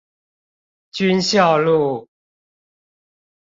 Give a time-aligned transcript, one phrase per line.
[0.93, 2.09] 軍校路